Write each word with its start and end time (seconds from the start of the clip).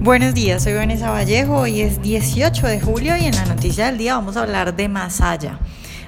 Buenos 0.00 0.32
días, 0.32 0.62
soy 0.62 0.74
Vanessa 0.74 1.10
Vallejo, 1.10 1.56
hoy 1.56 1.80
es 1.80 2.00
18 2.00 2.68
de 2.68 2.80
julio 2.80 3.16
y 3.16 3.24
en 3.24 3.34
la 3.34 3.44
noticia 3.46 3.86
del 3.86 3.98
día 3.98 4.14
vamos 4.14 4.36
a 4.36 4.42
hablar 4.42 4.76
de 4.76 4.88
Masaya, 4.88 5.58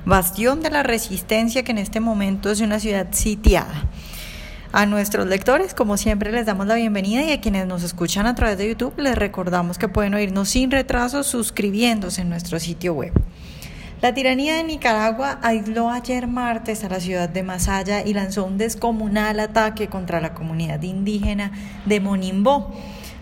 bastión 0.04 0.62
de 0.62 0.70
la 0.70 0.84
resistencia 0.84 1.64
que 1.64 1.72
en 1.72 1.78
este 1.78 1.98
momento 1.98 2.52
es 2.52 2.60
una 2.60 2.78
ciudad 2.78 3.08
sitiada. 3.10 3.88
A 4.70 4.86
nuestros 4.86 5.26
lectores, 5.26 5.74
como 5.74 5.96
siempre, 5.96 6.30
les 6.30 6.46
damos 6.46 6.68
la 6.68 6.76
bienvenida 6.76 7.24
y 7.24 7.32
a 7.32 7.40
quienes 7.40 7.66
nos 7.66 7.82
escuchan 7.82 8.26
a 8.26 8.36
través 8.36 8.58
de 8.58 8.68
YouTube 8.68 8.96
les 8.96 9.16
recordamos 9.16 9.76
que 9.76 9.88
pueden 9.88 10.14
oírnos 10.14 10.48
sin 10.50 10.70
retraso 10.70 11.24
suscribiéndose 11.24 12.20
en 12.20 12.28
nuestro 12.28 12.60
sitio 12.60 12.94
web. 12.94 13.12
La 14.02 14.14
tiranía 14.14 14.54
de 14.54 14.62
Nicaragua 14.62 15.40
aisló 15.42 15.90
ayer 15.90 16.28
martes 16.28 16.84
a 16.84 16.88
la 16.88 17.00
ciudad 17.00 17.28
de 17.28 17.42
Masaya 17.42 18.06
y 18.06 18.14
lanzó 18.14 18.44
un 18.44 18.56
descomunal 18.56 19.40
ataque 19.40 19.88
contra 19.88 20.20
la 20.20 20.32
comunidad 20.32 20.80
indígena 20.80 21.50
de 21.86 21.98
Monimbó 21.98 22.72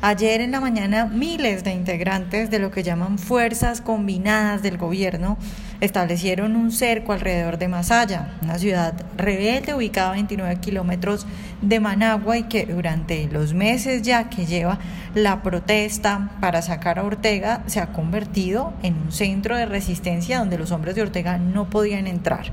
Ayer 0.01 0.41
en 0.41 0.53
la 0.53 0.61
mañana 0.61 1.07
miles 1.07 1.65
de 1.65 1.73
integrantes 1.73 2.53
de 2.53 2.61
lo 2.61 2.71
que 2.71 2.85
llaman 2.85 3.19
fuerzas 3.19 3.81
combinadas 3.81 4.63
del 4.63 4.79
gobierno 4.79 5.37
establecieron 5.81 6.55
un 6.55 6.71
cerco 6.71 7.13
alrededor 7.13 7.59
de 7.59 7.67
Masaya, 7.67 8.39
una 8.41 8.61
ciudad 8.61 8.95
rebelde 9.17 9.75
ubicada 9.75 10.11
a 10.11 10.13
29 10.13 10.61
kilómetros 10.61 11.27
de 11.63 11.81
Managua 11.81 12.39
y 12.39 12.45
que 12.45 12.65
durante 12.65 13.27
los 13.27 13.55
meses 13.55 14.03
ya 14.03 14.31
que 14.31 14.47
lleva 14.47 14.79
la 15.17 15.43
protesta 15.43 16.31
para 16.41 16.63
sacar 16.63 17.01
a 17.01 17.03
Ortega 17.03 17.65
se 17.67 17.81
ha 17.81 17.89
convertido 17.89 18.75
en 18.85 18.95
un 18.95 19.11
centro 19.11 19.57
de 19.57 19.67
resistencia 19.67 20.39
donde 20.39 20.59
los 20.59 20.71
hombres 20.71 20.95
de 20.95 21.03
Ortega 21.03 21.39
no 21.39 21.71
podían 21.71 22.07
entrar. 22.07 22.53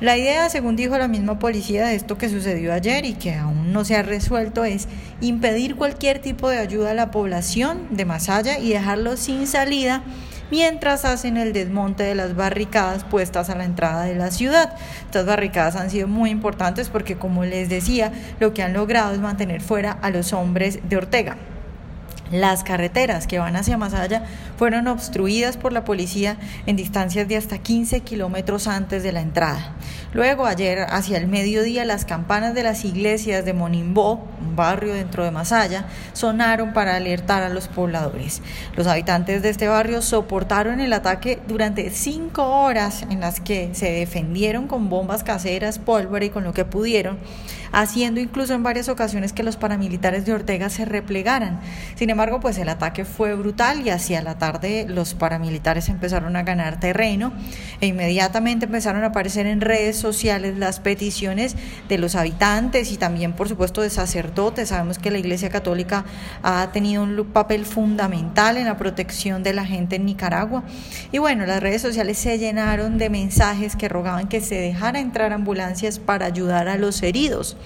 La 0.00 0.16
idea, 0.16 0.48
según 0.48 0.76
dijo 0.76 0.96
la 0.96 1.08
misma 1.08 1.40
policía, 1.40 1.86
de 1.86 1.96
esto 1.96 2.18
que 2.18 2.28
sucedió 2.28 2.72
ayer 2.72 3.04
y 3.04 3.14
que 3.14 3.34
aún 3.34 3.72
no 3.72 3.84
se 3.84 3.96
ha 3.96 4.02
resuelto 4.02 4.64
es 4.64 4.86
impedir 5.20 5.74
cualquier 5.74 6.20
tipo 6.20 6.48
de 6.48 6.58
ayuda 6.58 6.92
a 6.92 6.94
la 6.94 7.10
población 7.10 7.88
de 7.90 8.04
Masaya 8.04 8.60
y 8.60 8.68
dejarlos 8.68 9.18
sin 9.18 9.48
salida 9.48 10.04
mientras 10.52 11.04
hacen 11.04 11.36
el 11.36 11.52
desmonte 11.52 12.04
de 12.04 12.14
las 12.14 12.36
barricadas 12.36 13.02
puestas 13.02 13.50
a 13.50 13.56
la 13.56 13.64
entrada 13.64 14.04
de 14.04 14.14
la 14.14 14.30
ciudad. 14.30 14.76
Estas 15.04 15.26
barricadas 15.26 15.74
han 15.74 15.90
sido 15.90 16.06
muy 16.06 16.30
importantes 16.30 16.90
porque, 16.90 17.16
como 17.16 17.44
les 17.44 17.68
decía, 17.68 18.12
lo 18.38 18.54
que 18.54 18.62
han 18.62 18.74
logrado 18.74 19.12
es 19.12 19.18
mantener 19.18 19.60
fuera 19.60 19.90
a 19.90 20.10
los 20.10 20.32
hombres 20.32 20.78
de 20.88 20.96
Ortega. 20.96 21.36
Las 22.32 22.62
carreteras 22.62 23.26
que 23.26 23.38
van 23.38 23.56
hacia 23.56 23.78
Masaya 23.78 24.24
fueron 24.56 24.86
obstruidas 24.88 25.56
por 25.56 25.72
la 25.72 25.84
policía 25.84 26.36
en 26.66 26.76
distancias 26.76 27.26
de 27.28 27.36
hasta 27.36 27.58
15 27.58 28.00
kilómetros 28.00 28.66
antes 28.66 29.02
de 29.02 29.12
la 29.12 29.20
entrada. 29.20 29.74
Luego, 30.14 30.46
ayer, 30.46 30.86
hacia 30.88 31.18
el 31.18 31.28
mediodía, 31.28 31.84
las 31.84 32.06
campanas 32.06 32.54
de 32.54 32.62
las 32.62 32.86
iglesias 32.86 33.44
de 33.44 33.52
Monimbó, 33.52 34.26
un 34.40 34.56
barrio 34.56 34.94
dentro 34.94 35.22
de 35.22 35.30
Masaya, 35.30 35.84
sonaron 36.14 36.72
para 36.72 36.96
alertar 36.96 37.42
a 37.42 37.50
los 37.50 37.68
pobladores. 37.68 38.40
Los 38.74 38.86
habitantes 38.86 39.42
de 39.42 39.50
este 39.50 39.68
barrio 39.68 40.00
soportaron 40.00 40.80
el 40.80 40.94
ataque 40.94 41.40
durante 41.46 41.90
cinco 41.90 42.62
horas 42.62 43.04
en 43.10 43.20
las 43.20 43.40
que 43.40 43.68
se 43.74 43.92
defendieron 43.92 44.66
con 44.66 44.88
bombas 44.88 45.24
caseras, 45.24 45.78
pólvora 45.78 46.24
y 46.24 46.30
con 46.30 46.42
lo 46.42 46.54
que 46.54 46.64
pudieron, 46.64 47.18
haciendo 47.72 48.18
incluso 48.18 48.54
en 48.54 48.62
varias 48.62 48.88
ocasiones 48.88 49.34
que 49.34 49.42
los 49.42 49.58
paramilitares 49.58 50.24
de 50.24 50.32
Ortega 50.32 50.70
se 50.70 50.86
replegaran. 50.86 51.60
Sin 51.96 52.08
embargo, 52.08 52.40
pues 52.40 52.56
el 52.56 52.70
ataque 52.70 53.04
fue 53.04 53.34
brutal 53.34 53.86
y 53.86 53.90
hacia 53.90 54.22
la 54.22 54.38
tarde 54.38 54.86
los 54.88 55.12
paramilitares 55.12 55.90
empezaron 55.90 56.34
a 56.36 56.44
ganar 56.44 56.80
terreno 56.80 57.34
e 57.82 57.86
inmediatamente 57.88 58.64
empezaron 58.64 59.04
a 59.04 59.08
aparecer 59.08 59.46
en 59.46 59.60
redes 59.60 59.97
sociales 59.98 60.56
las 60.58 60.80
peticiones 60.80 61.56
de 61.88 61.98
los 61.98 62.14
habitantes 62.14 62.92
y 62.92 62.96
también, 62.96 63.32
por 63.32 63.48
supuesto, 63.48 63.82
de 63.82 63.90
sacerdotes. 63.90 64.70
Sabemos 64.70 64.98
que 64.98 65.10
la 65.10 65.18
Iglesia 65.18 65.50
Católica 65.50 66.04
ha 66.42 66.70
tenido 66.72 67.02
un 67.02 67.26
papel 67.32 67.64
fundamental 67.64 68.56
en 68.56 68.66
la 68.66 68.76
protección 68.76 69.42
de 69.42 69.52
la 69.52 69.64
gente 69.64 69.96
en 69.96 70.06
Nicaragua. 70.06 70.62
Y 71.12 71.18
bueno, 71.18 71.46
las 71.46 71.62
redes 71.62 71.82
sociales 71.82 72.18
se 72.18 72.38
llenaron 72.38 72.98
de 72.98 73.10
mensajes 73.10 73.76
que 73.76 73.88
rogaban 73.88 74.28
que 74.28 74.40
se 74.40 74.56
dejara 74.56 75.00
entrar 75.00 75.32
ambulancias 75.32 75.98
para 75.98 76.26
ayudar 76.26 76.68
a 76.68 76.76
los 76.76 77.02
heridos. 77.02 77.56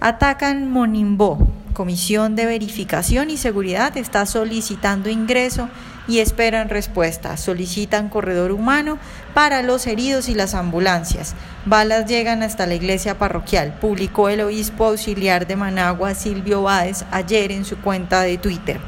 Atacan 0.00 0.70
Monimbó, 0.70 1.38
Comisión 1.76 2.36
de 2.36 2.46
Verificación 2.46 3.28
y 3.28 3.36
Seguridad 3.36 3.98
está 3.98 4.24
solicitando 4.24 5.10
ingreso 5.10 5.68
y 6.08 6.20
esperan 6.20 6.70
respuesta. 6.70 7.36
Solicitan 7.36 8.08
corredor 8.08 8.50
humano 8.50 8.98
para 9.34 9.60
los 9.60 9.86
heridos 9.86 10.30
y 10.30 10.34
las 10.34 10.54
ambulancias. 10.54 11.34
Balas 11.66 12.06
llegan 12.06 12.42
hasta 12.42 12.64
la 12.64 12.76
iglesia 12.76 13.18
parroquial, 13.18 13.74
publicó 13.78 14.30
el 14.30 14.40
obispo 14.40 14.86
auxiliar 14.86 15.46
de 15.46 15.56
Managua, 15.56 16.14
Silvio 16.14 16.62
Báez, 16.62 17.04
ayer 17.10 17.52
en 17.52 17.66
su 17.66 17.76
cuenta 17.76 18.22
de 18.22 18.38
Twitter. 18.38 18.80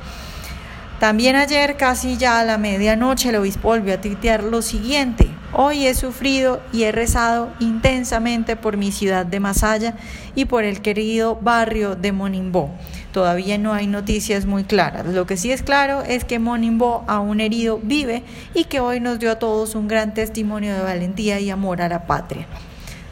También 0.99 1.37
ayer, 1.37 1.77
casi 1.77 2.17
ya 2.17 2.41
a 2.41 2.45
la 2.45 2.57
medianoche, 2.57 3.29
el 3.29 3.37
obispo 3.37 3.69
volvió 3.69 3.93
a 3.93 4.01
tuitear 4.01 4.43
lo 4.43 4.63
siguiente. 4.63 5.28
Hoy 5.55 5.87
he 5.87 5.95
sufrido 5.95 6.61
y 6.75 6.83
he 6.83 6.93
rezado 6.93 7.51
intensamente 7.59 8.55
por 8.55 8.77
mi 8.77 8.93
ciudad 8.93 9.25
de 9.25 9.41
Masaya 9.41 9.95
y 10.35 10.45
por 10.45 10.65
el 10.65 10.83
querido 10.83 11.37
barrio 11.41 11.97
de 11.97 12.13
Monimbó. 12.13 12.71
Todavía 13.13 13.57
no 13.57 13.73
hay 13.73 13.87
noticias 13.87 14.45
muy 14.45 14.65
claras. 14.65 15.07
Lo 15.07 15.27
que 15.27 15.39
sí 15.39 15.51
es 15.51 15.63
claro 15.63 16.03
es 16.03 16.25
que 16.25 16.39
Monimbó, 16.39 17.03
aún 17.09 17.41
herido, 17.41 17.81
vive 17.83 18.25
y 18.53 18.65
que 18.65 18.81
hoy 18.81 19.01
nos 19.01 19.19
dio 19.19 19.33
a 19.33 19.39
todos 19.39 19.75
un 19.75 19.89
gran 19.89 20.13
testimonio 20.13 20.75
de 20.75 20.83
valentía 20.83 21.41
y 21.41 21.49
amor 21.49 21.81
a 21.81 21.89
la 21.89 22.07
patria. 22.07 22.47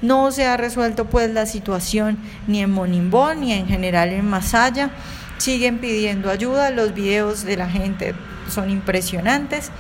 No 0.03 0.30
se 0.30 0.44
ha 0.44 0.58
resuelto 0.58 1.06
pues 1.06 1.30
la 1.32 1.47
situación 1.47 2.18
ni 2.47 2.60
en 2.60 2.70
Monimbó 2.70 3.32
ni 3.32 3.54
en 3.54 3.66
general 3.66 4.10
en 4.10 4.28
Masaya. 4.28 4.91
Siguen 5.38 5.78
pidiendo 5.78 6.30
ayuda, 6.30 6.70
los 6.70 6.92
videos 6.92 7.44
de 7.44 7.56
la 7.56 7.68
gente 7.68 8.14
son 8.50 8.68
impresionantes 8.68 9.70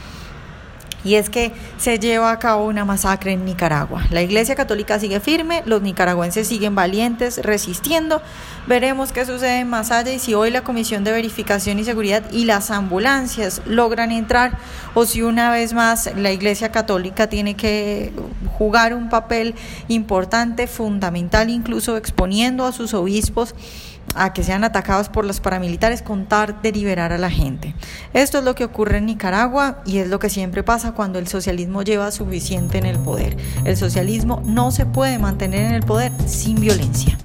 y 1.06 1.14
es 1.14 1.30
que 1.30 1.52
se 1.78 2.00
lleva 2.00 2.32
a 2.32 2.38
cabo 2.40 2.66
una 2.66 2.84
masacre 2.84 3.32
en 3.32 3.44
Nicaragua. 3.44 4.04
La 4.10 4.22
Iglesia 4.22 4.56
Católica 4.56 4.98
sigue 4.98 5.20
firme, 5.20 5.62
los 5.64 5.80
nicaragüenses 5.80 6.48
siguen 6.48 6.74
valientes, 6.74 7.38
resistiendo. 7.38 8.20
Veremos 8.66 9.12
qué 9.12 9.24
sucede 9.24 9.64
más 9.64 9.92
allá 9.92 10.12
y 10.12 10.18
si 10.18 10.34
hoy 10.34 10.50
la 10.50 10.64
Comisión 10.64 11.04
de 11.04 11.12
Verificación 11.12 11.78
y 11.78 11.84
Seguridad 11.84 12.24
y 12.32 12.44
las 12.44 12.72
ambulancias 12.72 13.62
logran 13.66 14.10
entrar 14.10 14.58
o 14.94 15.06
si 15.06 15.22
una 15.22 15.52
vez 15.52 15.72
más 15.74 16.10
la 16.16 16.32
Iglesia 16.32 16.72
Católica 16.72 17.28
tiene 17.28 17.54
que 17.54 18.12
jugar 18.58 18.92
un 18.92 19.08
papel 19.08 19.54
importante, 19.86 20.66
fundamental, 20.66 21.50
incluso 21.50 21.96
exponiendo 21.96 22.64
a 22.64 22.72
sus 22.72 22.94
obispos 22.94 23.54
a 24.14 24.32
que 24.32 24.42
sean 24.42 24.64
atacados 24.64 25.08
por 25.08 25.24
los 25.24 25.40
paramilitares, 25.40 26.02
contar 26.02 26.62
de 26.62 26.72
liberar 26.72 27.12
a 27.12 27.18
la 27.18 27.30
gente. 27.30 27.74
Esto 28.12 28.38
es 28.38 28.44
lo 28.44 28.54
que 28.54 28.64
ocurre 28.64 28.98
en 28.98 29.06
Nicaragua 29.06 29.82
y 29.84 29.98
es 29.98 30.08
lo 30.08 30.18
que 30.18 30.30
siempre 30.30 30.62
pasa 30.62 30.92
cuando 30.92 31.18
el 31.18 31.28
socialismo 31.28 31.82
lleva 31.82 32.10
suficiente 32.10 32.78
en 32.78 32.86
el 32.86 32.98
poder. 32.98 33.36
El 33.64 33.76
socialismo 33.76 34.42
no 34.44 34.70
se 34.70 34.86
puede 34.86 35.18
mantener 35.18 35.66
en 35.66 35.74
el 35.74 35.82
poder 35.82 36.12
sin 36.26 36.60
violencia. 36.60 37.18